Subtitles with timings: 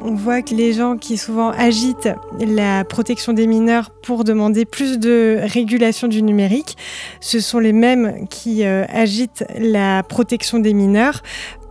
[0.00, 2.10] on voit que les gens qui souvent agitent
[2.40, 6.76] la protection des mineurs pour demander plus de régulation du numérique,
[7.20, 11.22] ce sont les mêmes qui euh, agitent la protection des mineurs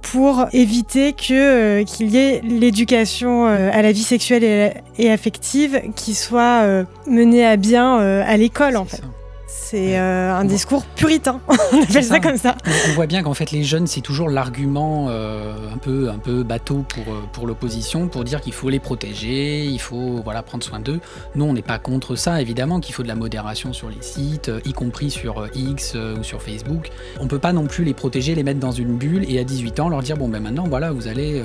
[0.01, 1.33] pour éviter que
[1.81, 7.45] euh, qu'il y ait l'éducation euh, à la vie sexuelle et, affective qui soit menée
[7.45, 9.01] à bien à l'école en fait.
[9.49, 12.19] C'est euh, un discours puritain, on appelle ça.
[12.19, 12.57] comme ça.
[12.89, 16.43] On, voit bien qu'en fait les jeunes, c'est toujours l'argument euh, un, peu, un peu
[16.43, 20.65] bateau pour, euh, pour l'opposition, pour dire qu'il faut les protéger, il faut voilà, prendre
[20.65, 20.99] soin d'eux.
[21.35, 24.51] Nous, on n'est pas contre ça, évidemment qu'il faut de la modération sur les sites,
[24.65, 26.89] y compris sur X ou sur Facebook.
[27.21, 29.45] On ne peut pas non plus les protéger, les mettre dans une bulle et à
[29.45, 31.41] 18 ans leur dire, bon ben maintenant, voilà, vous allez,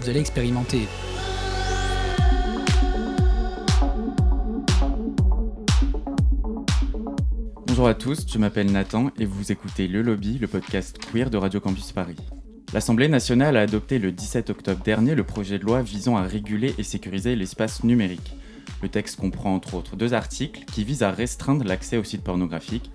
[0.00, 0.86] vous allez expérimenter.
[7.80, 11.38] Bonjour à tous, je m'appelle Nathan et vous écoutez Le Lobby, le podcast queer de
[11.38, 12.16] Radio Campus Paris.
[12.74, 16.74] L'Assemblée nationale a adopté le 17 octobre dernier le projet de loi visant à réguler
[16.76, 18.36] et sécuriser l'espace numérique.
[18.82, 22.90] Le texte comprend entre autres deux articles qui visent à restreindre l'accès aux sites pornographiques.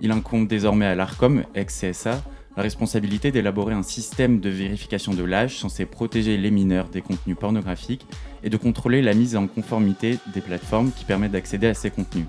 [0.00, 2.24] Il incombe désormais à l'ARCOM, ex-CSA,
[2.56, 7.36] la responsabilité d'élaborer un système de vérification de l'âge censé protéger les mineurs des contenus
[7.38, 8.06] pornographiques
[8.42, 12.24] et de contrôler la mise en conformité des plateformes qui permettent d'accéder à ces contenus.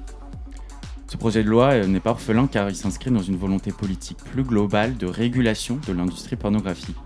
[1.07, 4.17] Ce projet de loi euh, n'est pas orphelin car il s'inscrit dans une volonté politique
[4.17, 6.97] plus globale de régulation de l'industrie pornographique.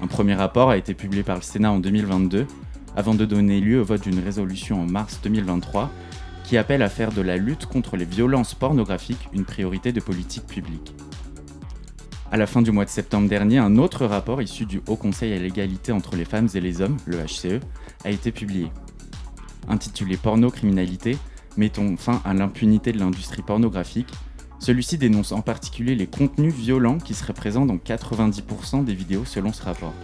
[0.00, 2.46] Un premier rapport a été publié par le Sénat en 2022
[2.96, 5.90] avant de donner lieu au vote d'une résolution en mars 2023
[6.44, 10.46] qui appelle à faire de la lutte contre les violences pornographiques une priorité de politique
[10.46, 10.94] publique.
[12.30, 15.32] À la fin du mois de septembre dernier, un autre rapport issu du Haut Conseil
[15.32, 17.60] à l'égalité entre les femmes et les hommes, le HCE,
[18.04, 18.70] a été publié.
[19.68, 21.16] Intitulé Porno criminalité,
[21.56, 24.12] Mettons fin à l'impunité de l'industrie pornographique.
[24.58, 29.52] Celui-ci dénonce en particulier les contenus violents qui seraient présents dans 90% des vidéos selon
[29.52, 29.94] ce rapport.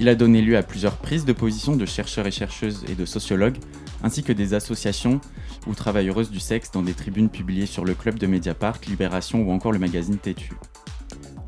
[0.00, 3.04] Il a donné lieu à plusieurs prises de position de chercheurs et chercheuses et de
[3.04, 3.58] sociologues,
[4.02, 5.20] ainsi que des associations
[5.66, 9.50] ou travailleuses du sexe dans des tribunes publiées sur le club de Mediapart, Libération ou
[9.50, 10.52] encore le magazine Tétu.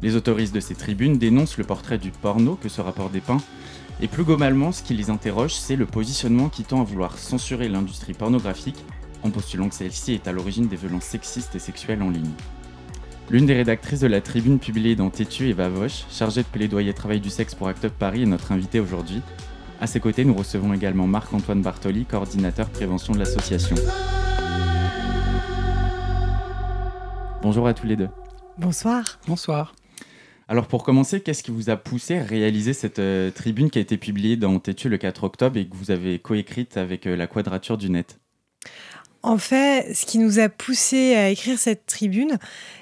[0.02, 3.40] Les autoristes de ces tribunes dénoncent le portrait du porno que ce rapport dépeint
[4.02, 7.68] et plus globalement, ce qui les interroge, c'est le positionnement qui tend à vouloir censurer
[7.68, 8.82] l'industrie pornographique
[9.22, 12.32] en postulant que celle-ci est à l'origine des violences sexistes et sexuelles en ligne.
[13.30, 17.20] L'une des rédactrices de la tribune publiée dans Tétu, Eva Vosch, chargée de plaidoyer travail
[17.20, 19.20] du sexe pour Act Up Paris, est notre invitée aujourd'hui.
[19.80, 23.76] À ses côtés, nous recevons également Marc-Antoine Bartoli, coordinateur prévention de l'association.
[27.42, 28.08] Bonjour à tous les deux.
[28.58, 29.20] Bonsoir.
[29.26, 29.74] Bonsoir.
[30.50, 33.80] Alors pour commencer, qu'est-ce qui vous a poussé à réaliser cette euh, tribune qui a
[33.80, 37.28] été publiée dans Tétu le 4 octobre et que vous avez coécrite avec euh, la
[37.28, 38.18] Quadrature du Net?
[39.22, 42.36] En fait, ce qui nous a poussé à écrire cette tribune,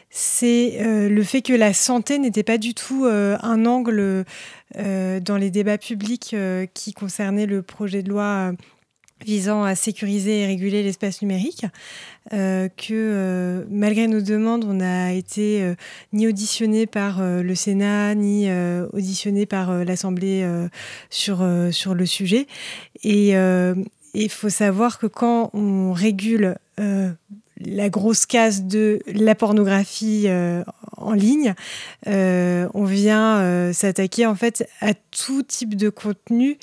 [0.09, 4.25] c'est euh, le fait que la santé n'était pas du tout un angle
[4.75, 6.35] dans les débats publics
[6.73, 8.53] qui concernaient le projet de loi
[9.25, 11.67] visant à sécuriser et réguler l'espace numérique,
[12.33, 15.75] euh, que euh, malgré nos demandes, on n'a été euh,
[16.13, 18.49] ni auditionné par le Sénat, ni
[18.93, 20.47] auditionné par l'Assemblée
[21.11, 22.47] sur, sur le sujet.
[23.03, 23.35] Et
[24.15, 26.57] il faut savoir que quand on régule
[27.61, 30.63] la grosse case de la pornographie euh,
[30.97, 31.55] en ligne,
[32.07, 36.59] euh, on vient euh, s'attaquer en fait à tout type de contenu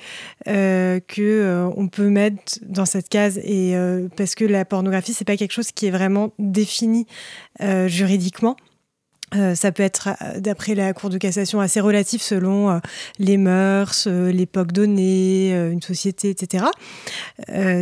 [0.46, 3.76] que on peut mettre dans cette case et
[4.16, 7.08] parce que la pornographie c'est pas quelque chose qui est vraiment défini
[7.88, 8.56] juridiquement.
[9.56, 12.80] ça peut être, d'après la Cour de cassation, assez relatif selon
[13.20, 16.66] les mœurs, l'époque donnée, une société, etc.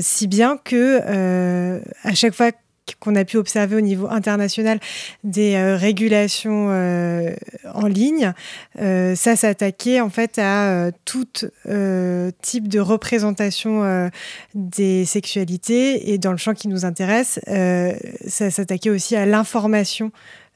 [0.01, 2.51] si bien que à chaque fois
[2.99, 4.79] qu'on a pu observer au niveau international
[5.23, 7.33] des euh, régulations euh,
[7.73, 8.33] en ligne,
[8.79, 11.27] euh, ça s'attaquait en fait à tout
[12.41, 14.09] type de représentation
[14.53, 20.11] des sexualités et dans le champ qui nous intéresse, ça s'attaquait aussi à l'information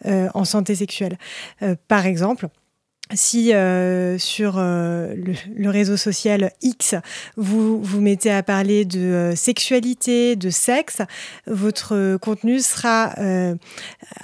[0.06, 1.18] en santé sexuelle.
[1.88, 2.48] par exemple,
[3.14, 5.14] si euh, sur euh,
[5.56, 6.96] le, réseau social X,
[7.36, 11.02] vous vous mettez à parler de euh, sexualité, de sexe,
[11.46, 13.16] votre contenu sera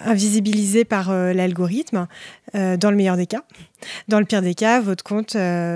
[0.06, 2.08] invisibilisé par l'algorithme,
[2.54, 3.44] dans le meilleur des cas.
[4.08, 5.36] Dans le pire des cas, votre compte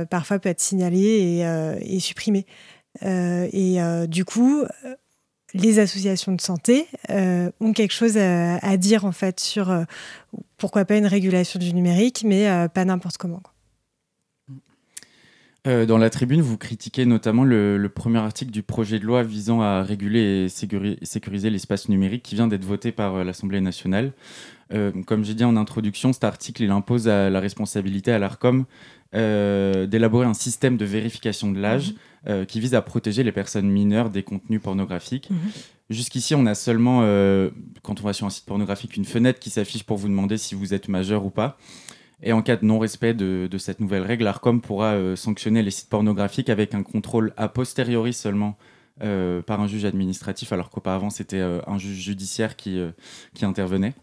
[0.09, 2.45] parfois peut être signalé et, et supprimé.
[3.01, 3.77] et
[4.07, 4.63] du coup,
[5.53, 9.83] les associations de santé euh, ont quelque chose à, dire en fait sur euh,
[10.57, 13.41] pourquoi pas une régulation du numérique, mais euh, pas n'importe comment.
[15.65, 19.83] dans la tribune, vous critiquez notamment le, premier article du projet de loi visant à
[19.83, 24.13] réguler et sécuriser l'espace numérique qui vient d'être voté par l'Assemblée nationale.
[25.05, 28.63] comme j'ai dit en introduction, cet article il impose à la responsabilité à l'ARCOM
[29.11, 31.95] d'élaborer un système de vérification de l'âge mmh.
[32.47, 35.29] Qui vise à protéger les personnes mineures des contenus pornographiques.
[35.29, 35.35] Mmh.
[35.89, 37.49] Jusqu'ici, on a seulement, euh,
[37.81, 40.53] quand on va sur un site pornographique, une fenêtre qui s'affiche pour vous demander si
[40.53, 41.57] vous êtes majeur ou pas.
[42.21, 45.89] Et en cas de non-respect de, cette nouvelle règle, l'ARCOM pourra euh, sanctionner les sites
[45.89, 48.57] pornographiques avec un contrôle a posteriori seulement
[49.01, 52.81] euh, par un juge administratif, alors qu'auparavant c'était un juge judiciaire qui,
[53.35, 53.93] qui intervenait.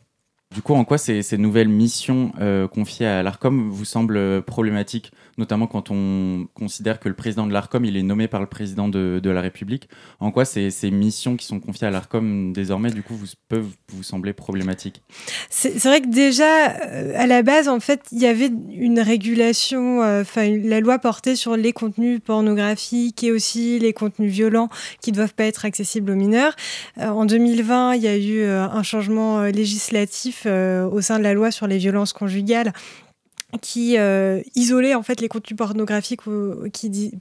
[0.55, 5.67] Du coup, en quoi ces, nouvelles missions euh, confiées à l'ARCOM vous semblent problématiques, notamment
[5.67, 9.21] quand on considère que le président de l'ARCOM, il est nommé par le président de,
[9.25, 9.89] la République?
[10.21, 14.05] En quoi ces, missions qui sont confiées à l'ARCOM désormais, du coup, vous, peuvent vous
[14.05, 15.03] sembler problématiques?
[15.51, 20.03] C'est vrai que déjà, euh, à la base, en fait, il y avait une régulation,
[20.03, 24.69] euh, enfin, la loi portait sur les contenus pornographiques et aussi les contenus violents
[25.01, 26.55] qui ne doivent pas être accessibles aux mineurs.
[26.97, 31.51] en 2020, il y a eu un changement législatif euh, au sein de la loi
[31.51, 32.73] sur les violences conjugales
[33.61, 36.23] qui euh, isolait en fait les contenus pornographiques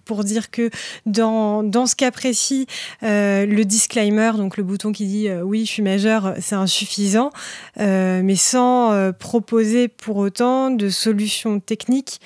[0.04, 0.72] pour dire que
[1.06, 2.66] dans, dans ce cas précis,
[3.04, 7.30] euh, le disclaimer, donc le bouton qui dit oui, je suis majeur, c'est insuffisant,
[7.78, 12.20] mais sans proposer pour autant de solutions techniques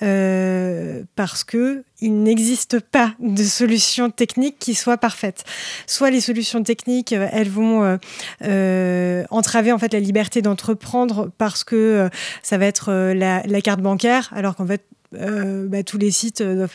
[0.00, 5.44] parce que il n'existe pas de solution technique qui soit parfaite.
[5.86, 7.96] Soit les solutions techniques, euh, elles vont euh,
[8.42, 12.08] euh, entraver en fait la liberté d'entreprendre parce que
[12.42, 14.82] ça va être la, carte bancaire, alors qu'en fait
[15.12, 16.66] bah, tous les sites ne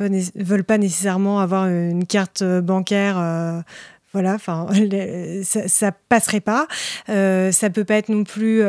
[0.44, 3.16] veulent pas nécessairement avoir une carte bancaire.
[4.13, 4.68] voilà, enfin,
[5.44, 6.68] ça, ça passerait pas.
[7.07, 8.63] ça peut pas être non plus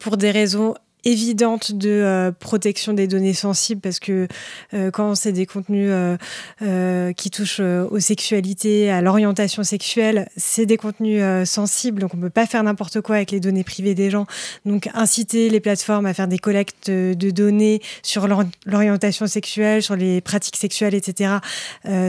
[0.00, 0.74] pour des raisons
[1.04, 4.28] évidente de euh, protection des données sensibles parce que
[4.74, 10.76] euh, quand c'est des contenus euh, qui touchent aux sexualités, à l'orientation sexuelle, c'est des
[10.76, 14.10] contenus sensibles, donc on ne peut pas faire n'importe quoi avec les données privées des
[14.10, 14.26] gens.
[14.64, 18.28] Donc inciter les plateformes à faire des collectes de données sur
[18.66, 21.34] l'orientation sexuelle, sur les pratiques sexuelles, etc.,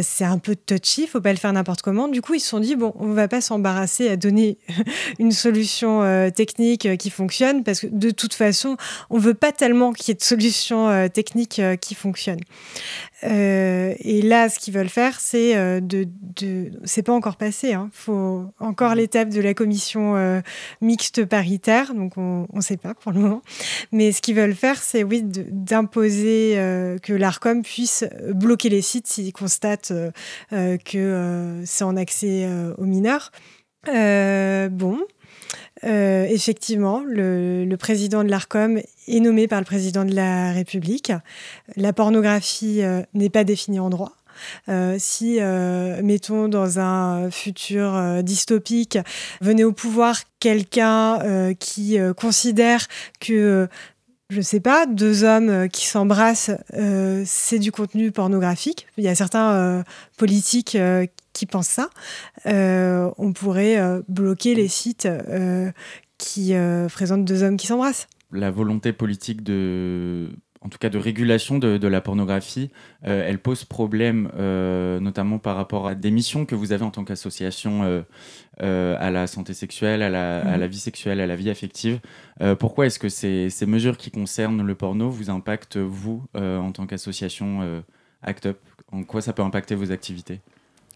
[0.01, 2.07] c'est un peu touchy, faut pas le faire n'importe comment.
[2.07, 4.57] Du coup, ils se sont dit, bon, on va pas s'embarrasser à donner
[5.19, 6.01] une solution
[6.35, 8.77] technique qui fonctionne parce que de toute façon,
[9.09, 12.43] on veut pas tellement qu'il y ait de solutions euh, techniques euh, qui fonctionnent.
[13.23, 17.69] Euh, et là, ce qu'ils veulent faire, c'est de, de c'est pas encore passé.
[17.69, 17.89] Il hein.
[17.93, 20.41] faut encore l'étape de la commission
[20.81, 23.41] mixte paritaire, donc on ne sait pas pour le moment.
[23.93, 26.55] Mais ce qu'ils veulent faire, c'est oui d'imposer
[27.01, 28.03] que l'Arcom puisse
[28.33, 29.93] bloquer les sites s'ils constatent
[30.51, 32.45] que c'est en accès
[32.77, 33.31] aux mineurs.
[33.85, 34.99] bon,
[35.85, 41.11] euh, effectivement, le, président de l'ARCOM est nommé par le président de la République.
[41.75, 44.13] La pornographie euh, n'est pas définie en droit.
[44.67, 45.39] Euh, si,
[46.01, 48.97] mettons, dans un futur dystopique,
[49.41, 52.87] venait au pouvoir quelqu'un qui considère
[53.19, 53.67] que
[54.33, 56.51] je ne sais pas, deux hommes qui s'embrassent,
[57.25, 58.87] c'est du contenu pornographique.
[58.97, 59.83] Il y a certains
[60.17, 60.77] politiques
[61.33, 61.89] qui pensent ça,
[62.45, 65.71] euh, on pourrait euh, bloquer les sites euh,
[66.17, 66.53] qui
[66.93, 68.07] présentent deux hommes qui s'embrassent.
[68.31, 70.29] La volonté politique de,
[70.63, 72.71] en tout cas de régulation de, la pornographie,
[73.03, 74.29] elle pose problème,
[75.01, 78.03] notamment par rapport à des missions que vous avez en tant qu'association
[78.59, 80.65] à la santé sexuelle, à la, mhm.
[80.65, 81.99] vie sexuelle, à la vie affective.
[82.59, 86.87] pourquoi est-ce que ces, ces, mesures qui concernent le porno vous impactent, vous, en tant
[86.87, 87.83] qu'association
[88.21, 88.57] ACT UP?
[88.91, 90.39] En quoi ça peut impacter vos activités?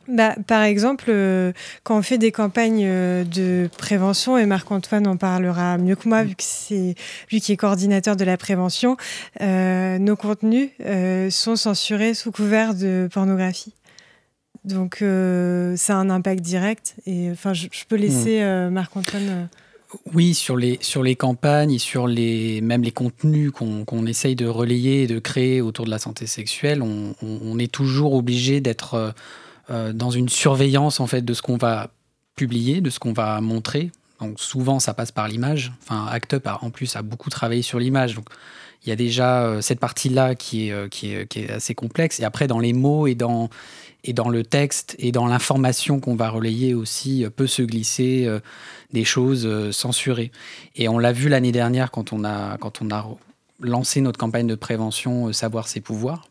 [0.07, 1.51] Bah, par exemple, euh,
[1.83, 6.23] quand on fait des campagnes euh, de prévention, et Marc-Antoine en parlera mieux que moi,
[6.23, 6.95] vu que c'est
[7.29, 8.95] lui qui est coordinateur de la prévention,
[9.41, 10.69] euh, nos contenus
[11.29, 13.73] sont censurés sous couvert de pornographie.
[14.63, 16.95] Donc, ça a un impact direct.
[17.05, 18.69] Et enfin, je, peux laisser mmh.
[18.69, 19.49] Marc-Antoine.
[20.13, 24.45] Oui, sur les, sur les campagnes et sur les, même les contenus qu'on essaye de
[24.45, 29.13] relayer et de créer autour de la santé sexuelle, on, on est toujours obligé d'être
[29.69, 31.89] dans une surveillance en fait de ce qu'on va
[32.38, 33.91] publier, de ce qu'on va montrer.
[34.21, 35.74] Donc souvent ça passe par l'image.
[35.83, 38.15] Enfin, Act Up a, en plus a beaucoup travaillé sur l'image.
[38.15, 38.29] Donc
[38.86, 41.75] il y a déjà euh, cette partie-là qui est, euh, qui, est, qui est, assez
[41.75, 42.19] complexe.
[42.19, 43.50] Et après dans les mots et dans,
[44.03, 48.29] et dans le texte et dans l'information qu'on va relayer aussi peut se glisser
[48.93, 50.31] des choses censurées.
[50.75, 53.05] Et on l'a vu l'année dernière quand on a, quand on a
[53.59, 56.29] lancé notre campagne de prévention Savoir ses pouvoirs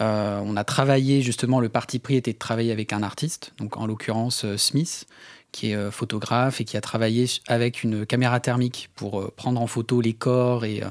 [0.00, 3.76] euh, on a travaillé justement, le parti pris était de travailler avec un artiste, donc
[3.76, 5.06] en l'occurrence euh, Smith,
[5.52, 10.02] qui est photographe et qui a travaillé avec une caméra thermique pour prendre en photo
[10.02, 10.82] les corps et,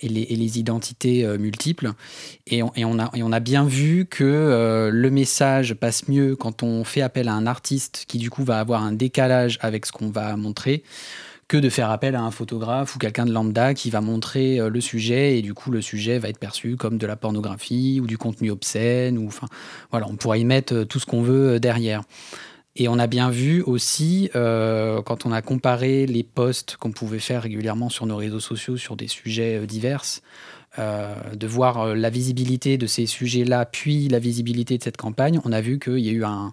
[0.00, 1.92] les, identités multiples.
[2.46, 7.34] Et on a bien vu que le message passe mieux quand on fait appel à
[7.34, 10.84] un artiste qui du coup va avoir un décalage avec ce qu'on va montrer
[11.48, 14.68] que de faire appel à un photographe ou quelqu'un de lambda qui va montrer euh,
[14.68, 18.06] le sujet et du coup le sujet va être perçu comme de la pornographie ou
[18.06, 19.46] du contenu obscène ou enfin
[19.90, 22.02] voilà on pourra y mettre euh, tout ce qu'on veut euh, derrière.
[22.76, 27.42] Et on a bien vu aussi, quand on a comparé les posts qu'on pouvait faire
[27.42, 30.04] régulièrement sur nos réseaux sociaux sur des sujets divers,
[30.78, 35.60] de voir la visibilité de ces sujets-là, puis la visibilité de cette campagne, on a
[35.60, 36.52] vu qu'il y a eu un,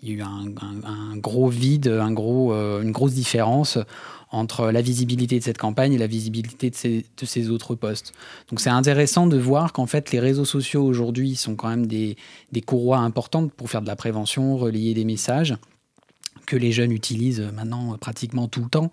[0.00, 3.78] il y a eu un, gros vide, un gros, une grosse différence
[4.36, 6.76] entre la visibilité de cette campagne et la visibilité de
[7.26, 8.12] ces, autres postes.
[8.50, 12.16] Donc c'est intéressant de voir qu'en fait les réseaux sociaux aujourd'hui sont quand même des,
[12.52, 15.56] des courroies importantes pour faire de la prévention, relayer des messages
[16.46, 18.92] que les jeunes utilisent maintenant pratiquement tout le temps.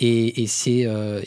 [0.00, 1.20] Et, et c'est euh,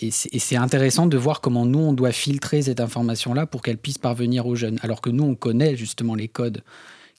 [0.54, 4.56] intéressant de voir comment nous, on doit filtrer cette information-là pour qu'elle puisse parvenir aux
[4.56, 4.80] jeunes.
[4.82, 6.64] Alors que nous, on connaît justement les codes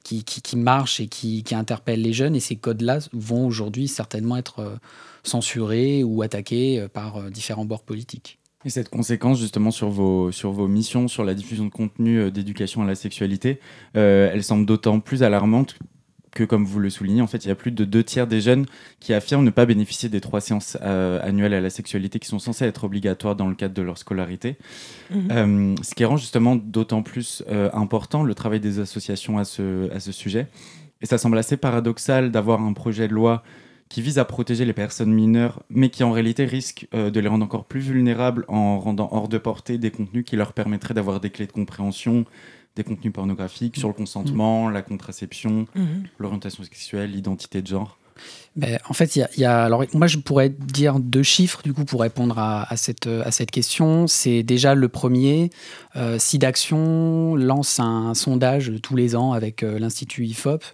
[0.02, 2.34] qui, marchent et qui, qui, interpellent les jeunes.
[2.34, 4.60] Et ces codes-là vont aujourd'hui certainement être...
[4.60, 4.76] Euh,
[5.22, 8.38] censurés ou attaqués euh, par euh, différents bords politiques.
[8.64, 12.82] Et cette conséquence justement sur vos, sur vos missions, sur la diffusion de contenu d'éducation
[12.82, 13.58] à la sexualité,
[13.94, 15.78] elle semble d'autant plus alarmante
[16.32, 18.40] que, comme vous le soulignez, en fait, il y a plus de deux tiers des
[18.40, 18.66] jeunes
[19.00, 22.64] qui affirment ne pas bénéficier des trois séances annuelles à la sexualité qui sont censées
[22.64, 24.56] être obligatoires dans le cadre de leur scolarité.
[25.10, 25.74] Mhm.
[25.82, 30.12] ce qui rend justement d'autant plus important le travail des associations à ce, à ce
[30.12, 30.46] sujet.
[31.02, 33.42] Et ça semble assez paradoxal d'avoir un projet de loi
[33.90, 37.28] qui vise à protéger les personnes mineures, mais qui en réalité risque euh, de les
[37.28, 41.20] rendre encore plus vulnérables en rendant hors de portée des contenus qui leur permettraient d'avoir
[41.20, 42.24] des clés de compréhension
[42.80, 46.04] des contenus pornographiques sur le consentement, la contraception, mhm.
[46.18, 47.98] l'orientation sexuelle, l'identité de genre.
[48.56, 51.84] Ben, en fait, il y, a, alors moi je pourrais dire deux chiffres du coup
[51.84, 54.08] pour répondre à, cette, à cette question.
[54.08, 55.50] C'est déjà le premier,
[55.96, 60.64] euh, SIDAction lance un, sondage tous les ans avec euh, l'Institut IFOP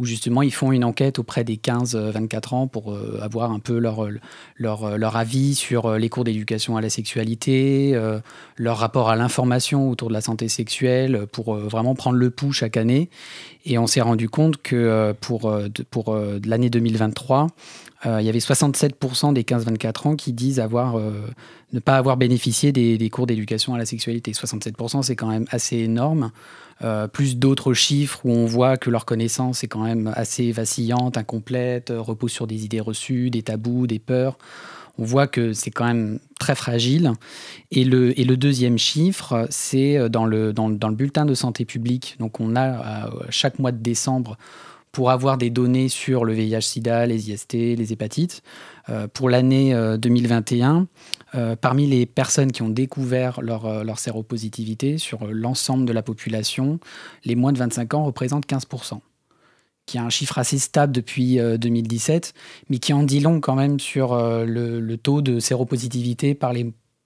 [0.00, 3.76] où justement ils font une enquête auprès des 15-24 ans pour euh, avoir un peu
[3.76, 4.08] leur,
[4.56, 8.18] leur, avis sur euh, les cours d'éducation à la sexualité, euh,
[8.56, 12.78] leur rapport à l'information autour de la santé sexuelle, pour vraiment prendre le pouls chaque
[12.78, 13.10] année.
[13.66, 15.54] Et on s'est rendu compte que pour,
[15.90, 20.98] pour l'année 2023, il y avait 67% des 15-24 ans qui disent avoir,
[21.72, 24.32] ne pas avoir bénéficié des, cours d'éducation à la sexualité.
[24.32, 26.30] 67%, c'est quand même assez énorme.
[26.82, 31.18] Euh, plus d'autres chiffres où on voit que leur connaissance est quand même assez vacillante,
[31.18, 34.38] incomplète, euh, repose sur des idées reçues, des tabous, des peurs.
[34.96, 37.12] On voit que c'est quand même très fragile.
[37.70, 40.52] Et le, deuxième chiffre, c'est euh, dans, le
[40.94, 42.16] bulletin de santé publique.
[42.18, 44.38] Donc on a chaque mois de décembre
[44.92, 48.42] pour avoir des données sur le VIH-Sida, les IST, les hépatites.
[49.14, 50.88] pour l'année 2021,
[51.36, 56.02] euh, parmi les personnes qui ont découvert leur, euh, leur séropositivité sur l'ensemble de la
[56.02, 56.80] population,
[57.24, 59.00] les moins de 25 ans représentent 15%,
[59.86, 63.54] qui est un chiffre assez stable depuis 2017, euh, mais qui en dit long quand
[63.54, 66.36] même sur le, taux de séropositivité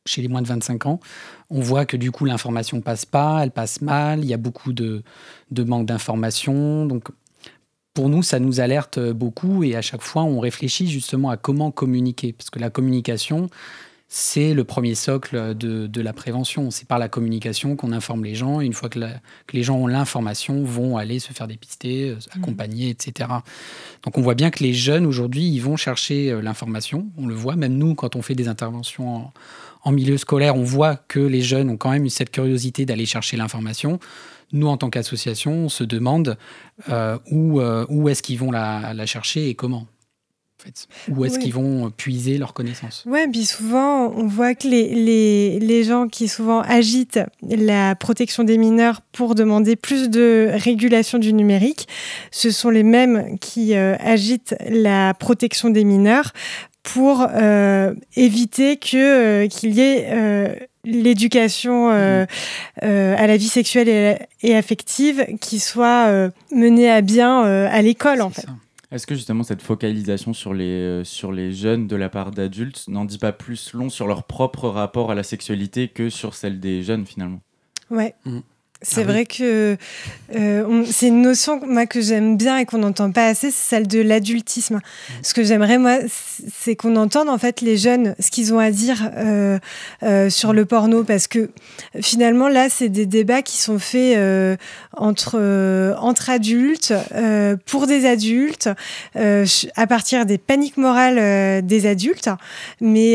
[0.07, 1.01] chez les moins de 25 ans.
[1.51, 4.73] On voit que du coup l'information passe pas, elle passe mal, il y a beaucoup
[4.73, 5.03] de,
[5.51, 6.87] de manque d'information.
[6.87, 7.09] Donc
[7.95, 11.71] pour nous, ça nous alerte beaucoup et à chaque fois, on réfléchit justement à comment
[11.71, 12.33] communiquer.
[12.33, 13.49] Parce que la communication,
[14.09, 16.71] c'est le premier socle de, la prévention.
[16.71, 18.61] C'est par la communication qu'on informe les gens.
[18.61, 19.01] une fois que,
[19.53, 22.39] les gens ont l'information, vont aller se faire dépister, euh, mmh.
[22.41, 23.31] accompagner, etc.
[24.05, 27.09] Donc on voit bien que les jeunes aujourd'hui, ils vont chercher euh, l'information.
[27.17, 29.33] On le voit, même nous, quand on fait des interventions en,
[29.93, 33.99] milieu scolaire, on voit que les jeunes ont quand même cette curiosité d'aller chercher l'information.
[34.53, 36.37] Nous, en tant qu'association, on se demande
[36.89, 39.87] euh, où, est-ce qu'ils vont la chercher et comment.
[41.09, 45.61] Où est-ce qu'ils vont puiser leurs connaissances Oui, puis souvent, on voit que les, les,
[45.61, 51.33] les, gens qui souvent agitent la protection des mineurs pour demander plus de régulation du
[51.33, 51.87] numérique,
[52.31, 56.33] ce sont les mêmes qui euh, agitent la protection des mineurs
[56.85, 58.97] pour euh, éviter que
[59.45, 62.27] euh, qu'il y ait l'éducation mmh.
[62.83, 68.31] à la vie sexuelle et, et affective qui soit menée à bien à l'école en
[68.31, 68.47] fait.
[68.95, 72.85] Est-ce que justement cette focalisation sur les, euh, sur les jeunes de la part d'adultes
[72.87, 76.61] n'en dit pas plus long sur leur propre rapport à la sexualité que sur celle
[76.61, 77.41] des jeunes finalement?
[77.91, 78.15] Ouais.
[78.25, 78.39] Mm.
[78.83, 79.77] C'est ah vrai que
[80.35, 83.87] euh, c'est une notion moi, que j'aime bien et qu'on n'entend pas assez, c'est celle
[83.87, 84.81] de l'adultisme.
[85.23, 85.99] Ce que j'aimerais, moi,
[86.55, 89.59] c'est qu'on entende en fait les jeunes ce qu'ils ont à dire euh,
[90.03, 91.51] euh, sur le porno, parce que
[92.01, 94.19] finalement, là, c'est des débats qui sont faits
[94.97, 96.93] entre, entre adultes,
[97.67, 98.69] pour des adultes,
[99.15, 102.31] à partir des paniques morales des adultes.
[102.81, 103.13] Mais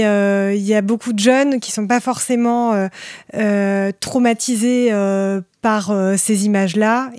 [0.55, 2.89] il y a beaucoup de jeunes qui sont pas forcément
[3.99, 4.91] traumatisés
[5.61, 7.11] par euh, ces images-là.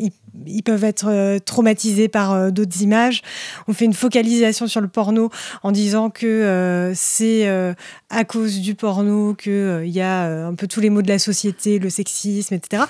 [0.46, 3.22] Ils, peuvent être euh, traumatisés par euh, d'autres images.
[3.68, 5.30] On fait une focalisation sur le porno
[5.62, 7.48] en disant que c'est
[8.08, 11.78] à cause du porno qu'il y a un peu tous les maux de la société,
[11.78, 12.84] le sexisme, etc.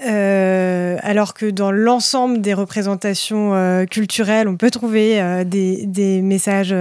[0.00, 6.74] alors que dans l'ensemble des représentations culturelles, on peut trouver des, messages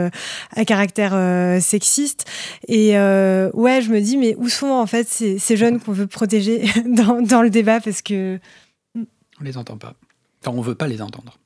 [0.55, 1.13] à caractère
[1.61, 2.25] sexiste.
[2.67, 6.65] Et ouais, je me dis, mais où sont en fait ces, jeunes qu'on veut protéger
[6.85, 7.79] dans, dans, le débat?
[7.79, 8.39] Parce que.
[8.95, 9.93] On les entend pas.
[10.41, 11.37] Enfin, on veut pas les entendre.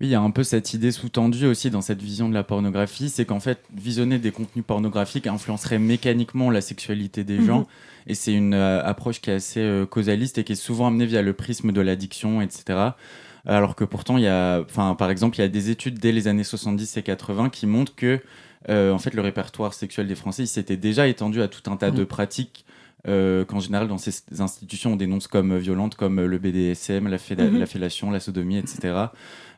[0.00, 2.44] Oui, il y a un peu cette idée sous-tendue aussi dans cette vision de la
[2.44, 7.66] pornographie, c'est qu'en fait, visionner des contenus pornographiques influencerait mécaniquement la sexualité des gens.
[8.08, 11.06] Et c'est une euh, approche qui est assez euh, causaliste et qui est souvent amenée
[11.06, 12.90] via le prisme de l'addiction, etc.
[13.46, 16.10] Alors que pourtant, il y a, enfin, par exemple, il y a des études dès
[16.10, 18.20] les années 70 et 80 qui montrent que
[18.68, 21.90] euh, en fait, le répertoire sexuel des Français s'était déjà étendu à tout un tas
[21.90, 22.06] de mhm.
[23.02, 27.58] Pratiques qu'en général, dans ces institutions, on dénonce comme violentes, comme le BDSM, la, mhm.
[27.58, 29.08] la fellation, la sodomie, etc.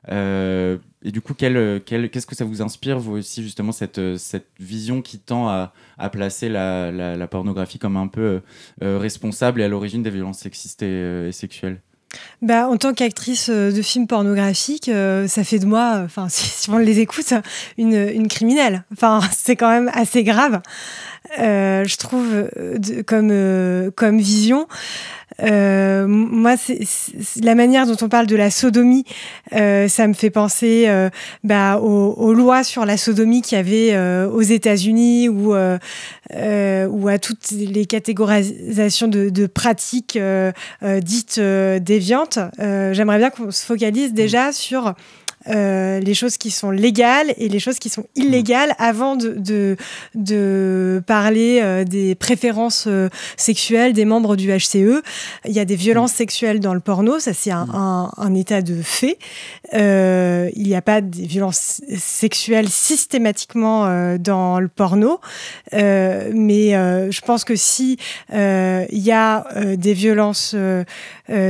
[0.08, 5.02] Euh, et du coup, qu'est-ce que ça vous inspire, vous aussi, justement, cette, cette vision
[5.02, 8.40] qui tend à, à placer la, la, pornographie comme un peu
[8.82, 11.80] euh, responsable et à l'origine des violences sexistes et, sexuelles?
[12.42, 14.90] Bah, en tant qu'actrice euh, de films pornographiques,
[15.28, 17.32] ça fait de moi, enfin, si, on les écoute,
[17.78, 18.84] une, une criminelle.
[18.92, 20.60] Enfin, c'est quand même assez grave,
[21.36, 22.48] je trouve,
[23.06, 24.66] comme, comme vision.
[25.42, 26.80] Euh, moi, c'est
[27.42, 29.04] la manière dont on parle de la sodomie,
[29.54, 31.08] euh, ça me fait penser euh,
[31.44, 35.78] bah, aux, lois sur la sodomie qu'il y avait euh, aux États-Unis ou, euh,
[36.88, 40.18] ou à toutes les catégorisations de, de pratiques
[40.82, 42.38] dites déviantes.
[42.58, 44.94] J'aimerais bien qu'on se focalise déjà sur
[45.48, 49.76] euh, les choses qui sont légales et les choses qui sont illégales avant de, de,
[50.14, 55.02] de parler euh, des préférences euh, sexuelles des membres du HCE.
[55.46, 58.60] Il y a des violences sexuelles dans le porno, ça c'est un, un, un, état
[58.60, 59.18] de fait.
[59.72, 65.20] il n'y a pas des violences sexuelles systématiquement dans le porno,
[65.72, 67.98] mais je pense que si
[68.30, 70.54] il y a des violences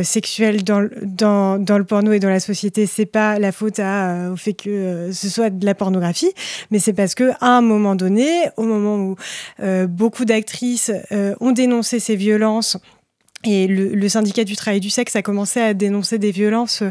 [0.02, 4.32] sexuelles dans, dans, dans le porno et dans la société, c'est pas la faute euh,
[4.32, 6.32] au fait que euh, ce soit de la pornographie,
[6.70, 9.16] mais c'est parce que à un moment donné, au moment où
[9.60, 10.92] euh, beaucoup d'actrices
[11.40, 12.76] ont dénoncé ces violences,
[13.44, 16.82] et le, syndicat du travail du sexe a commencé à dénoncer des violences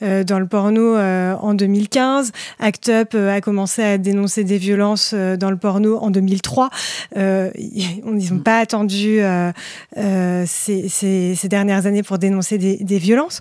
[0.00, 2.32] dans le porno en 2015.
[2.60, 6.70] ACT UP a commencé à dénoncer des violences dans le porno en 2003.
[7.16, 9.20] ils n'ont pas attendu
[9.96, 13.40] ces, ces, dernières années pour dénoncer des, des violences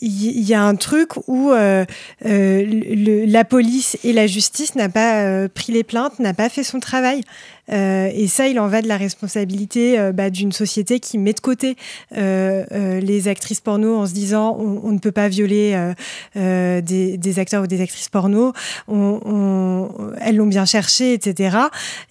[0.00, 1.84] il y, a un truc où euh,
[2.24, 6.48] euh, le, la police et la justice n'a pas euh, pris les plaintes, n'a pas
[6.48, 7.22] fait son travail.
[7.70, 11.32] Euh, et ça, il en va de la responsabilité euh, bah, d'une société qui met
[11.32, 11.76] de côté
[12.16, 15.92] euh, les actrices porno en se disant on, ne peut pas violer
[16.34, 18.52] des, acteurs ou des actrices porno,
[18.88, 21.58] elles l'ont bien cherché, etc.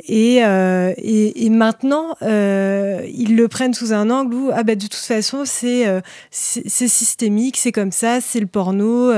[0.08, 0.42] Et,
[1.50, 5.86] maintenant, ils le prennent sous un angle où ah bah, de toute façon c'est
[6.32, 9.12] systémique, c'est comme ça, c'est le porno.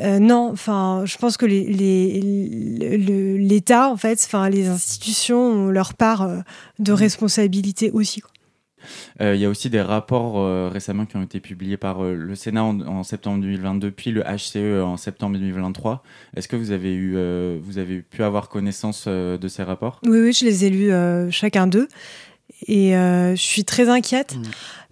[0.00, 1.46] non, enfin, je pense que
[3.36, 6.40] l'État, en fait, enfin les institutions leur part euh,
[6.78, 8.22] de responsabilité aussi.
[9.20, 12.34] Euh, il y a aussi des rapports euh, récemment qui ont été publiés par le
[12.34, 16.02] Sénat en, septembre 2022, puis le HCE en septembre 2023.
[16.36, 17.16] Est-ce que vous avez, eu,
[17.60, 20.00] vous avez pu avoir connaissance de ces rapports?
[20.04, 20.90] Oui, oui, je les ai lus
[21.30, 21.86] chacun d'eux.
[22.66, 24.34] Et je suis très inquiète.
[24.34, 24.42] Mmh.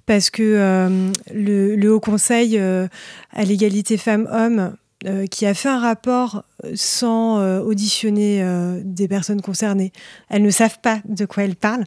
[0.07, 6.45] Parce que le, le, Haut Conseil à l'égalité femmes-hommes euh, qui a fait un rapport
[6.65, 8.45] euh, sans euh, auditionner
[8.85, 9.93] des personnes concernées.
[10.29, 11.87] Elles ne savent pas de quoi elles parlent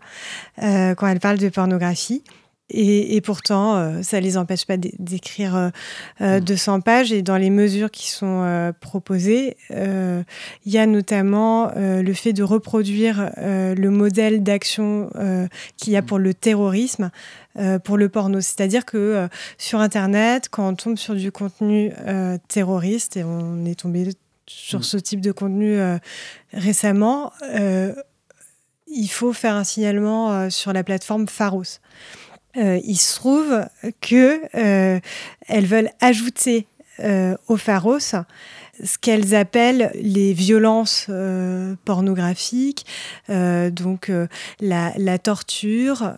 [0.58, 2.24] quand elles parlent de pornographie.
[2.70, 5.70] Et, pourtant, ça ne les empêche pas d'écrire euh,
[6.22, 6.82] euh, 200 mm.
[6.82, 7.12] pages.
[7.12, 13.32] Et dans les mesures qui sont proposées, il y a notamment le fait de reproduire
[13.38, 15.10] le modèle d'action
[15.78, 17.12] qu'il y a pour le terrorisme,
[17.84, 18.42] pour le porno.
[18.42, 21.92] C'est-à-dire que sur Internet, quand on tombe sur du contenu
[22.48, 24.10] terroriste, et on est tombé
[24.48, 24.84] sur mm.
[24.84, 25.78] ce type de contenu
[26.54, 27.32] récemment,
[28.88, 31.80] il faut faire un signalement sur la plateforme Pharos.
[32.56, 33.66] il se trouve
[34.02, 36.68] que elles veulent ajouter
[37.48, 38.16] au pharos
[38.82, 41.10] ce qu'elles appellent les violences
[41.86, 42.86] pornographiques,
[43.30, 44.12] donc
[44.60, 46.14] la, la, torture,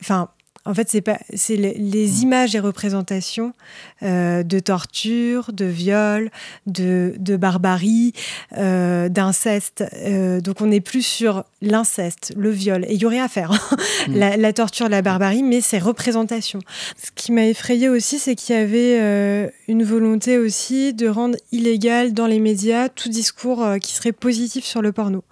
[0.00, 0.28] enfin
[0.68, 2.22] en fait, c'est pas, c'est les, mm.
[2.22, 3.54] images et représentations
[4.02, 6.30] euh, de torture, de viol,
[6.66, 8.12] de, barbarie,
[8.58, 9.84] euh, d'inceste.
[9.94, 12.84] Euh, donc, on n'est plus sur l'inceste, le viol.
[12.86, 13.76] Et il y aurait à faire hein.
[14.08, 14.36] mm.
[14.36, 16.60] la, torture, la barbarie, mais c'est représentations.
[17.02, 22.12] Ce qui m'a effrayé aussi, c'est qu'il y avait une volonté aussi de rendre illégal
[22.12, 25.24] dans les médias tout discours qui serait positif sur le porno.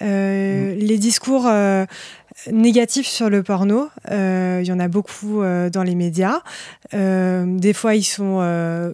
[0.00, 0.74] Mm.
[0.80, 1.48] Les discours
[2.50, 3.88] négatifs sur le porno.
[4.10, 6.40] Euh, il y en a beaucoup euh, dans les médias.
[6.92, 8.40] Euh, des fois, ils sont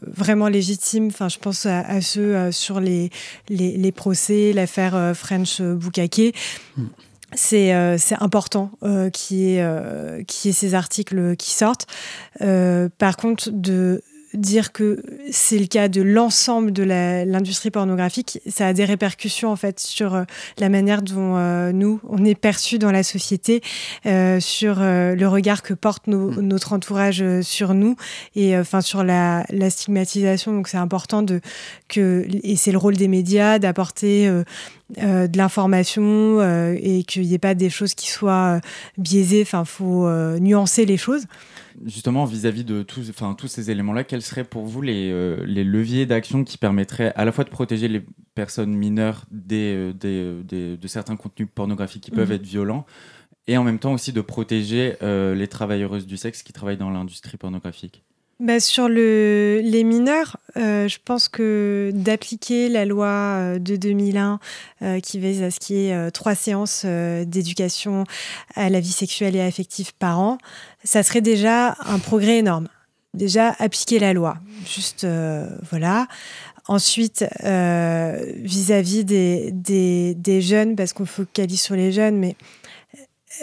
[0.06, 1.08] vraiment légitimes.
[1.08, 3.10] Enfin, je pense à, ceux sur les,
[3.48, 6.34] les, procès, l'affaire French Boukake.
[6.76, 6.86] Hmm.
[7.34, 7.72] c'est
[8.20, 8.70] important
[9.12, 11.86] qu'il y, ait ces articles qui sortent.
[12.38, 14.02] par contre, de
[14.34, 19.56] dire que c'est le cas de l'ensemble de l'industrie pornographique, ça a des répercussions en
[19.56, 20.24] fait sur euh,
[20.58, 23.60] la manière dont euh, nous on est perçus dans la société,
[24.06, 26.40] euh, sur le regard que porte mm.
[26.40, 27.96] notre entourage sur nous
[28.36, 30.52] et enfin sur la, stigmatisation.
[30.52, 31.40] Donc c'est important de
[31.88, 36.40] que et c'est le rôle des médias d'apporter de l'information
[36.74, 38.60] et qu'il n'y ait pas des choses qui soient
[38.98, 39.42] biaisées.
[39.42, 41.26] Enfin, faut nuancer les choses
[41.84, 45.64] justement, vis-à-vis de tous, enfin, tous ces éléments-là, quels seraient pour vous les, euh, les
[45.64, 50.42] leviers d'action qui permettraient à la fois de protéger les personnes mineures des, euh, euh,
[50.42, 52.36] des, de certains contenus pornographiques qui peuvent mhm.
[52.36, 52.86] être violents
[53.46, 57.36] et en même temps aussi de protéger les travailleuses du sexe qui travaillent dans l'industrie
[57.36, 58.04] pornographique?
[58.40, 64.40] Bah, sur le, les mineurs, euh, je pense que d'appliquer la loi euh, de 2001
[64.80, 68.04] euh, qui vise à ce qu'il y ait trois séances d'éducation
[68.54, 70.38] à la vie sexuelle et affective par an,
[70.84, 72.68] ça serait déjà un progrès énorme.
[73.12, 74.38] Déjà, appliquer la loi.
[74.64, 75.06] Juste,
[75.70, 76.06] voilà.
[76.68, 82.36] Ensuite, vis-à-vis des, des, des, jeunes, parce qu'on focalise sur les jeunes, mais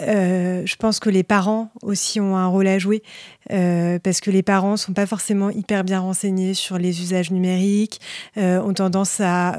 [0.00, 3.02] euh, je pense que les parents aussi ont un rôle à jouer
[3.50, 8.00] euh, parce que les parents sont pas forcément hyper bien renseignés sur les usages numériques,
[8.36, 9.58] euh, ont tendance à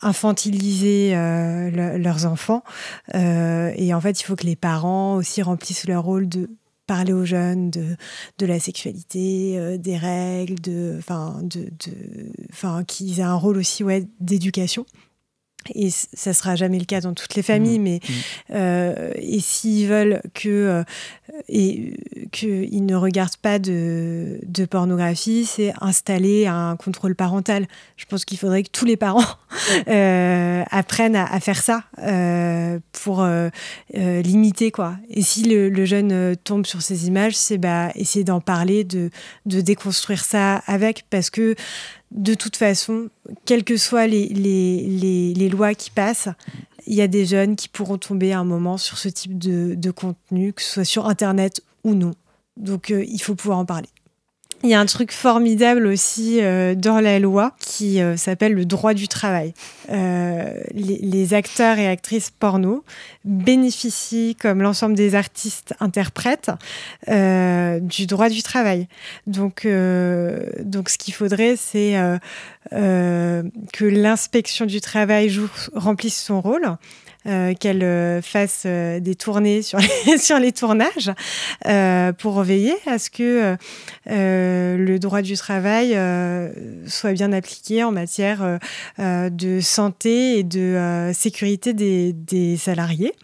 [0.00, 2.62] infantiliser leurs enfants.
[3.14, 6.50] Et en fait il faut que les parents aussi remplissent leur rôle de
[6.86, 10.98] parler aux jeunes de, la sexualité, des règles, de,
[11.42, 14.84] de, qu'ils aient un rôle aussi ouais, d'éducation
[15.74, 17.82] et ça sera jamais le cas dans toutes les familles, mmh.
[17.82, 18.12] mais mmh.
[18.54, 20.84] Euh, et s'ils veulent que euh,
[21.48, 21.94] et
[22.30, 27.66] qu'ils ne regardent pas de, de pornographie, c'est installer un contrôle parental.
[27.96, 29.24] Je pense qu'il faudrait que tous les parents
[29.88, 31.84] euh, apprennent à, faire ça
[32.92, 33.26] pour
[33.92, 34.96] limiter quoi.
[35.08, 39.10] Et si le, jeune tombe sur ces images, c'est bah essayer d'en parler, de,
[39.46, 41.56] de déconstruire ça avec, parce que
[42.12, 43.08] de toute façon,
[43.44, 46.28] quelles que soient les, lois qui passent,
[46.86, 49.90] il y a des jeunes qui pourront tomber à un moment sur ce type de,
[49.90, 52.12] contenu, que ce soit sur Internet ou non.
[52.56, 53.88] Donc euh, il faut pouvoir en parler.
[54.64, 58.64] Il y a un truc formidable aussi euh, dans la loi qui euh, s'appelle le
[58.64, 59.54] droit du travail.
[59.90, 62.84] Euh, les, acteurs et actrices porno
[63.24, 66.50] bénéficient, comme l'ensemble des artistes interprètes,
[67.06, 68.86] du droit du travail.
[69.26, 69.66] Donc,
[70.64, 71.94] donc ce qu'il faudrait, c'est
[72.70, 75.32] que l'inspection du travail
[75.74, 76.76] remplisse son rôle.
[77.28, 81.12] Euh, qu'elle euh, fasse euh, des tournées sur les, sur les tournages
[82.18, 83.56] pour veiller à ce que
[84.06, 85.96] le droit du travail
[86.86, 88.58] soit bien appliqué en matière
[88.98, 93.14] de santé et de sécurité des, des salariés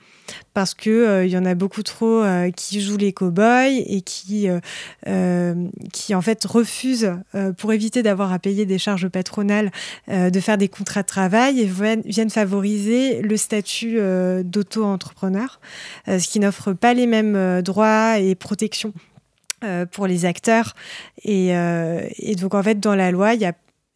[0.54, 4.48] parce que euh, y en a beaucoup trop euh, qui jouent les cow-boys et qui,
[5.06, 7.12] euh, qui en fait refusent,
[7.58, 9.70] pour éviter d'avoir à payer des charges patronales,
[10.08, 13.98] de faire des contrats de travail et viennent, favoriser le statut
[14.44, 15.61] d'auto-entrepreneur,
[16.06, 18.92] ce qui n'offre pas les mêmes droits et protections.
[19.92, 20.74] pour les acteurs.
[21.24, 23.54] Et, et, donc, en fait, dans la loi, il y a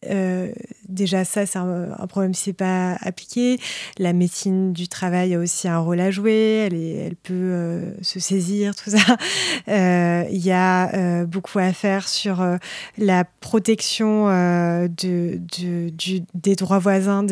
[0.09, 0.51] euh,
[0.87, 3.59] déjà, ça, c'est un, problème si c'est pas appliqué.
[3.97, 6.67] La médecine du travail a aussi un rôle à jouer.
[6.67, 9.17] Elle, peut euh, se saisir, tout ça.
[9.69, 12.45] Euh, il y a beaucoup à faire sur
[12.97, 15.39] la protection de,
[16.33, 17.25] des droits voisins,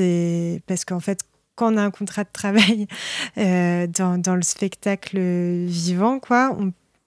[0.67, 1.19] parce qu'en fait,
[1.55, 2.87] quand on a un contrat de travail
[3.35, 5.19] dans, le spectacle
[5.65, 6.19] vivant,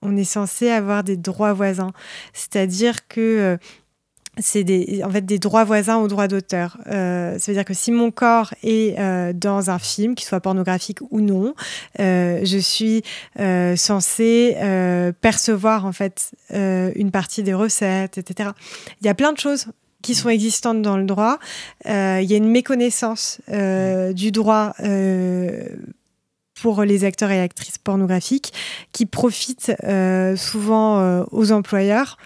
[0.03, 1.93] on, est censé avoir des droits voisins.
[2.33, 3.59] C'est-à-dire que
[4.39, 6.79] c'est des, en fait des droits voisins aux droits d'auteur.
[6.87, 10.41] Euh, ça veut dire que si mon corps est euh, dans un film, qu'il soit
[10.41, 11.55] pornographique ou non,
[12.01, 13.03] euh, je suis
[13.39, 14.57] euh, censée
[15.21, 18.51] percevoir en fait une partie des recettes, etc.
[19.01, 19.67] Il y a plein de choses
[20.03, 21.39] qui sont existantes dans le droit.
[21.87, 21.91] Il
[22.25, 24.75] y a une méconnaissance du droit.
[26.63, 28.53] Pour les acteurs et actrices pornographiques
[28.93, 29.73] qui profitent
[30.37, 32.17] souvent aux employeurs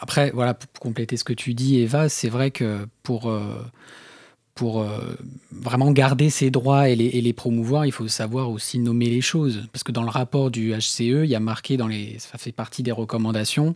[0.00, 3.62] Après, voilà, pour compléter ce que tu dis, Eva, c'est vrai que pour, euh,
[4.62, 5.14] euh,
[5.52, 9.20] vraiment garder ses droits et les, et les promouvoir, il faut savoir aussi nommer les
[9.20, 9.68] choses.
[9.72, 12.52] Parce que dans le rapport du HCE, il y a marqué, dans les, ça fait
[12.52, 13.74] partie des recommandations,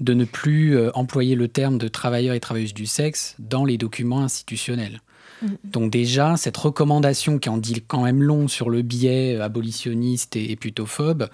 [0.00, 3.78] de ne plus euh, employer le terme de travailleurs et travailleuses du sexe dans les
[3.78, 5.00] documents institutionnels.
[5.64, 10.50] Donc déjà, cette recommandation qui en dit quand même long sur le biais abolitionniste et,
[10.50, 11.28] et putophobe,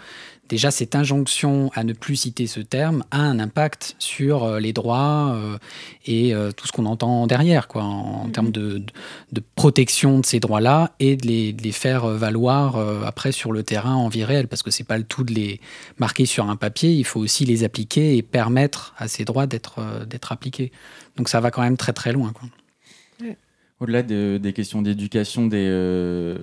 [0.49, 4.73] déjà cette injonction à ne plus citer ce terme a un impact sur euh, les
[4.73, 5.57] droits euh,
[6.05, 8.85] et euh, tout ce qu'on entend derrière, quoi, en, en termes de, de-
[9.33, 13.31] de protection de ces droits-là et de les, de les faire euh, valoir euh, après
[13.33, 15.61] sur le terrain en vie réelle, parce que c'est pas le tout de les
[15.99, 19.77] marquer sur un papier, il faut aussi les appliquer et permettre à ces droits d'être
[19.79, 20.73] euh, d'être appliqués.
[21.17, 22.33] Donc ça va quand même très très loin.
[22.33, 22.49] Quoi.
[23.83, 26.39] Au-delà de- des questions d'éducation des, euh,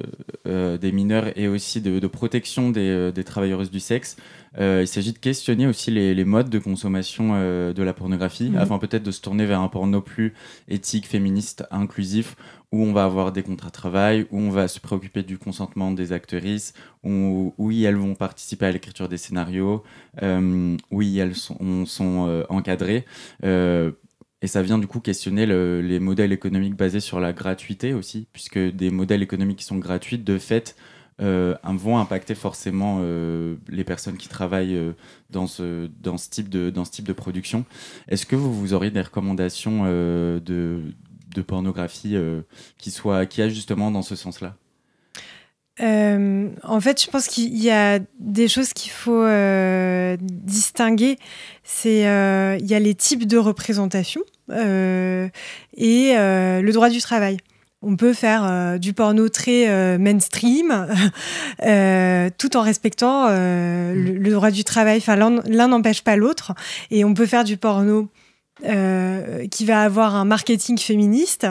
[0.45, 4.17] euh, des mineurs et aussi de, de protection des, euh, des travailleuses du sexe,
[4.59, 8.57] il s'agit de questionner aussi les, les modes de consommation de la pornographie, Mhm.
[8.57, 10.33] afin peut-être de se tourner vers un porno plus
[10.67, 12.35] éthique, féministe, inclusif,
[12.73, 15.91] où on va avoir des contrats de travail, où on va se préoccuper du consentement
[15.91, 16.73] des actrices,
[17.03, 19.83] où, oui, elles vont participer à l'écriture des scénarios,
[20.91, 23.05] oui, elles sont, sont encadrées.
[24.41, 28.27] Et ça vient du coup questionner le- les modèles économiques basés sur la gratuité aussi,
[28.33, 30.75] puisque des modèles économiques qui sont gratuits, de fait,
[31.21, 34.93] euh, vont impacter forcément euh, les personnes qui travaillent euh,
[35.29, 37.65] dans, ce, dans, ce type de, dans ce type de production.
[38.07, 40.81] Est-ce que vous, vous auriez des recommandations euh, de,
[41.35, 42.41] de pornographie euh,
[42.77, 44.55] qui, soient, qui aillent justement dans ce sens-là?
[45.81, 51.17] Euh, en fait, je pense qu'il y a des choses qu'il faut euh, distinguer.
[51.63, 57.37] C'est euh, il y a les types de représentation et le droit du travail.
[57.81, 60.87] On peut faire du porno très mainstream,
[62.37, 64.97] tout en respectant le, le droit du travail.
[64.97, 66.53] Enfin, l'un n'empêche pas l'autre,
[66.89, 68.09] et on peut faire du porno
[68.63, 71.47] qui va avoir un marketing féministe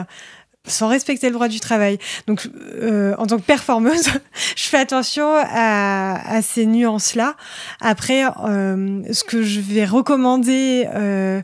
[0.69, 1.97] sans respecter le droit du travail.
[2.27, 2.47] Donc,
[2.81, 4.09] euh, en tant que performeuse,
[4.55, 7.35] je fais attention à, ces nuances-là.
[7.81, 11.41] Après, euh, ce que je vais recommander, euh,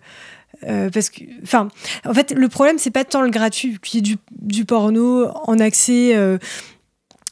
[0.61, 1.69] parce que, enfin,
[2.05, 5.59] en fait, le problème, c'est pas tant le gratuit, qui est du, du porno en
[5.59, 6.15] accès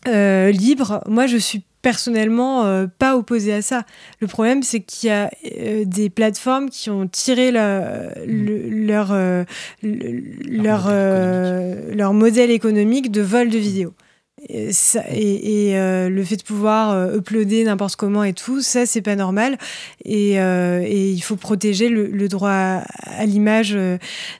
[0.06, 1.04] libre.
[1.08, 3.84] Moi, je suis personnellement euh, pas opposée à ça.
[4.20, 9.12] Le problème, c'est qu'il y a euh, des plateformes qui ont tiré la- le- leur,
[9.12, 9.44] euh,
[9.84, 10.24] le-
[10.64, 13.94] leur, modèle euh, leur modèle économique de vol de vidéos.
[14.50, 19.16] Et, euh, le fait de pouvoir euh, uploader n'importe comment et tout, ça c'est pas
[19.16, 19.58] normal.
[20.04, 23.78] Et, euh, il faut protéger le, droit à, l'image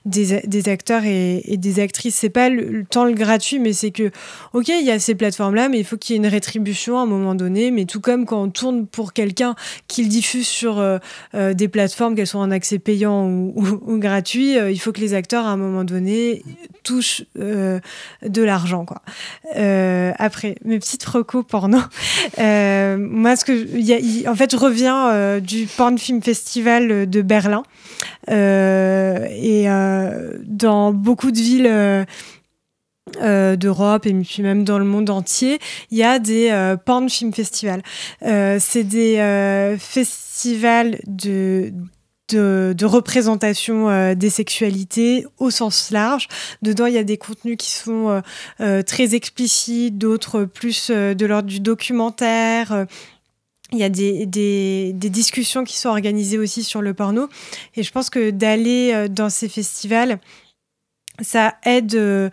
[0.04, 2.16] des, acteurs et, des actrices.
[2.16, 2.50] C'est pas
[2.90, 4.10] tant le gratuit, mais c'est que
[4.52, 7.02] ok, il y a ces plateformes-là, mais il faut qu'il y ait une rétribution à
[7.02, 7.70] un moment donné.
[7.70, 9.54] Mais tout comme quand on tourne pour quelqu'un
[9.88, 10.82] qui le diffuse sur
[11.34, 15.50] des plateformes, qu'elles soient en accès payant ou, gratuit, il faut que les acteurs à
[15.50, 16.42] un moment donné
[16.82, 17.80] touchent de
[18.42, 19.02] l'argent, quoi.
[20.18, 21.78] Après, mes petites recos porno.
[22.38, 23.92] Euh, moi, ce que y
[24.26, 27.62] a- en fait, je reviens euh, du Porn Film Festival de Berlin
[28.30, 31.66] Euh, et euh, dans beaucoup de villes.
[31.68, 32.04] euh,
[33.20, 35.58] euh, d'Europe et puis même dans le monde entier,
[35.90, 37.82] il y a des euh, porn film festivals.
[38.22, 41.72] Euh, c'est des euh, festivals de
[42.34, 46.28] de, représentation euh, des sexualités au sens large.
[46.62, 48.20] Dedans, il y a des contenus qui sont euh,
[48.60, 52.86] euh, très explicites, d'autres plus de l'ordre du documentaire.
[53.72, 57.28] Il y a des, discussions qui sont organisées aussi sur le porno.
[57.76, 60.20] Et je pense que d'aller dans ces festivals,
[61.20, 62.28] ça aide euh,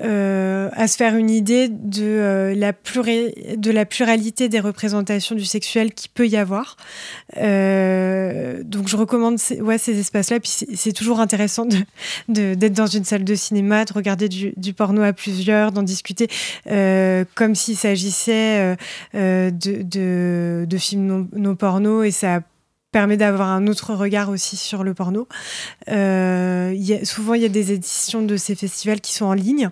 [0.00, 5.44] euh, à se faire une idée de, euh, la de la pluralité des représentations du
[5.44, 6.76] sexuel qui peut y avoir.
[7.36, 10.40] Euh, donc je recommande ces, ouais, ces espaces-là.
[10.40, 11.66] Puis c'est toujours intéressant
[12.28, 16.28] d'être dans une salle de cinéma, de regarder du, porno à plusieurs, d'en discuter
[16.64, 18.76] comme s'il s'agissait
[19.12, 22.02] de, de, films non, non porno.
[22.02, 22.40] Et ça
[22.94, 25.26] permet d'avoir un autre regard aussi sur le porno.
[25.88, 29.68] Euh, souvent, il y a des éditions de ces festivals qui sont en ligne,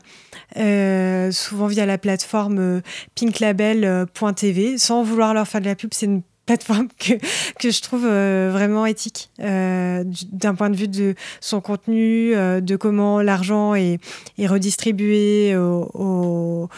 [0.57, 2.81] euh, souvent via la plateforme euh,
[3.15, 4.77] pinklabel.tv.
[4.77, 7.13] Sans vouloir leur faire de la pub, c'est une plateforme que,
[7.61, 13.77] que je trouve vraiment éthique d'un point de vue de son contenu, de comment l'argent
[13.77, 14.01] est,
[14.37, 16.69] est, redistribué aux,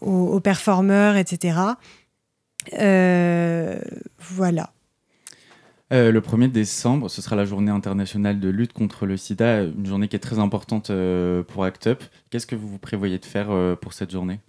[0.00, 1.56] aux performeurs, etc.
[4.32, 4.72] voilà.
[5.92, 9.84] Euh, le 1er décembre, ce sera la journée internationale de lutte contre le sida, une
[9.84, 12.02] journée qui est très importante euh, pour ACT UP.
[12.30, 14.40] Qu'est-ce que vous prévoyez de faire euh, pour cette journée?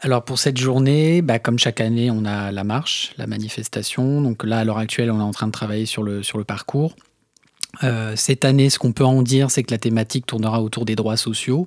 [0.00, 4.20] Alors pour cette journée, bah, comme chaque année, on a la marche, la manifestation.
[4.20, 6.44] Donc là, à l'heure actuelle, on est en train de travailler sur le, sur le
[6.44, 6.96] parcours.
[8.16, 11.16] Cette année, ce qu'on peut en dire, c'est que la thématique tournera autour des droits
[11.16, 11.66] sociaux,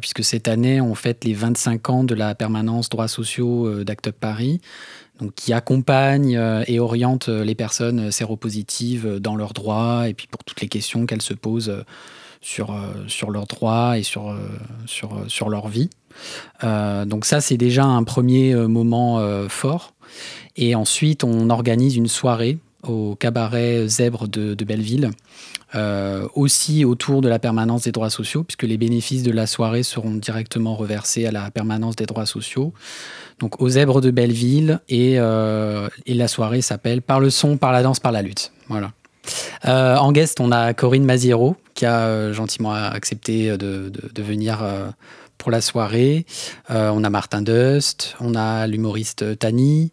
[0.00, 4.12] puisque cette année, on fête les 25 ans de la permanence droits sociaux d'ACT UP
[4.18, 4.60] Paris
[5.20, 10.26] donc qui accompagne euh, et oriente euh, les personnes séropositives dans leurs droits et puis
[10.26, 11.84] pour toutes les questions qu'elles se posent euh,
[12.40, 14.36] sur, sur leurs droits et sur,
[14.84, 15.88] sur, sur leur vie.
[16.62, 19.94] donc ça, c'est déjà un premier moment fort.
[20.54, 25.10] Et ensuite, on organise une soirée au cabaret Zèbre de, Belleville,
[25.74, 29.82] euh, aussi autour de la permanence des droits sociaux, puisque les bénéfices de la soirée
[29.82, 32.72] seront directement reversés à la permanence des droits sociaux.
[33.38, 37.82] Donc au Zèbre de Belleville, et, euh, la soirée s'appelle Par le son, par la
[37.82, 38.52] danse, par la lutte.
[38.68, 38.92] Voilà.
[39.66, 44.62] Euh, en guest, on a Corinne Maziero, qui a gentiment accepté de, de venir
[45.44, 46.24] pour la soirée.
[46.70, 49.92] Euh, on a Martin Dust, on a l'humoriste Tani,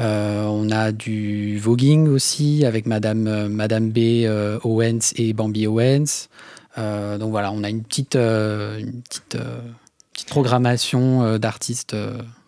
[0.00, 4.26] euh, on a du voguing aussi avec Madame, euh, Madame B.
[4.64, 6.26] Owens et Bambi Owens.
[6.76, 9.38] donc voilà, on a une petite, une petite,
[10.12, 11.94] petite programmation d'artistes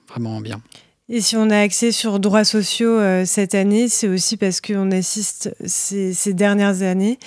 [0.09, 0.61] vraiment bien.
[1.09, 5.55] Et si on a accès sur droits sociaux cette année, c'est aussi parce qu'on assiste
[5.64, 7.18] ces, dernières années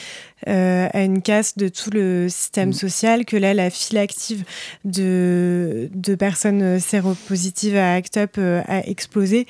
[0.48, 2.74] euh, à une casse de tout le système mm.
[2.74, 4.44] social, que là, la file active
[4.84, 9.48] de, de personnes séropositives à ACT UP euh, a explosé,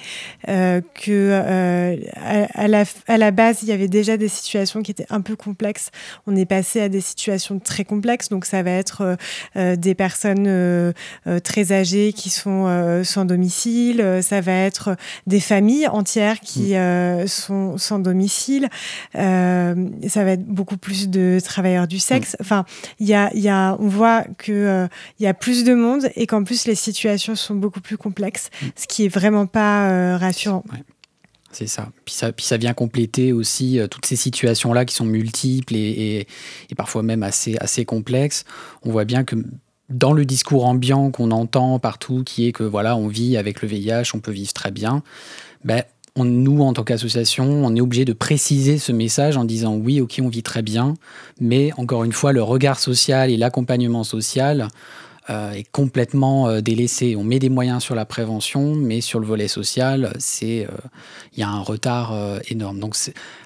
[0.47, 1.31] euh, que
[2.15, 5.35] à, la, à la base, il y avait déjà des situations qui étaient un peu
[5.35, 5.89] complexes.
[6.27, 9.17] On est passé à des situations très complexes, donc ça va être
[9.55, 10.93] des personnes
[11.43, 14.95] très âgées qui sont sans domicile, ça va être
[15.27, 17.27] des familles entières qui mm.
[17.27, 18.69] sont sans domicile,
[19.13, 19.73] ça
[20.23, 22.33] va être beaucoup plus de travailleurs du sexe.
[22.33, 22.41] Mm.
[22.41, 22.65] Enfin,
[22.99, 24.87] il y a, y a, on voit que euh,
[25.19, 28.51] il y a plus de monde et qu'en plus les situations sont beaucoup plus complexes,
[28.61, 28.65] mm.
[28.75, 30.63] ce qui est vraiment pas euh, rassurant.
[31.51, 31.89] C'est ça.
[32.03, 32.31] Puis, ça.
[32.31, 36.27] puis ça vient compléter aussi euh, toutes ces situations-là qui sont multiples et,
[36.69, 38.43] et, parfois même assez, assez complexes.
[38.83, 39.37] On voit bien que
[39.89, 43.67] dans le discours ambiant qu'on entend partout, qui est que voilà, on vit avec le
[43.67, 45.01] VIH, on peut vivre très bien,
[45.63, 45.83] ben,
[46.23, 50.21] nous, en tant qu'association, on est obligé de préciser ce message en disant oui, ok,
[50.23, 50.93] on vit très bien,
[51.41, 54.69] mais encore une fois, le regard social et l'accompagnement social
[55.29, 57.15] euh, est complètement euh, délaissé.
[57.17, 60.69] On met des moyens sur la prévention, mais sur le volet social, c'est euh,
[61.33, 62.15] il y a un retard
[62.47, 62.79] énorme.
[62.79, 62.95] Donc,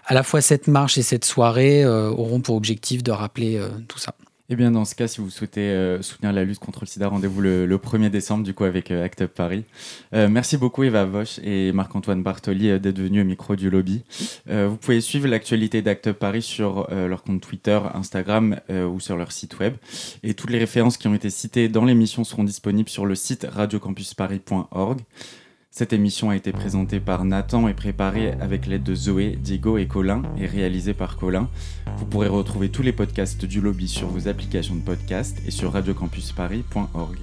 [0.05, 4.13] à la fois cette marche et cette soirée auront pour objectif de rappeler tout ça.
[4.51, 7.07] Eh bien, dans ce cas, si vous souhaitez euh, soutenir la lutte contre le sida,
[7.07, 9.63] rendez-vous le, 1er décembre, du coup, avec euh, Act Up Paris.
[10.15, 14.03] Euh, merci beaucoup, Eva Vosch et Marc-Antoine Bartoli, d'être venus au micro du lobby.
[14.47, 19.31] vous pouvez suivre l'actualité d'Act Up Paris sur leur compte Twitter, Instagram ou sur leur
[19.31, 19.75] site web.
[20.23, 23.45] Et toutes les références qui ont été citées dans l'émission seront disponibles sur le site
[23.49, 24.99] radiocampusparis.org.
[25.71, 29.85] Cette émission a été présentée par Nathan et préparée avec l'aide de Zoé, Diego et
[29.85, 31.47] Colin et réalisée par Colin.
[31.97, 35.71] Vous pourrez retrouver tous les podcasts du lobby sur vos applications de podcast et sur
[35.73, 37.17] radiocampusparis.org.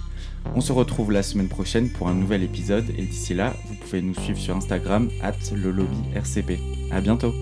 [0.55, 4.01] On se retrouve la semaine prochaine pour un nouvel épisode et d'ici là, vous pouvez
[4.01, 5.99] nous suivre sur Instagram at le lobby.
[6.93, 7.35] À bientôt.